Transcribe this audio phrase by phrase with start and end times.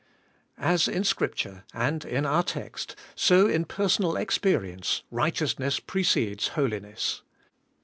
[0.57, 7.21] As in Scripture, and in our text, so in personal experience righteousness precedes holiness.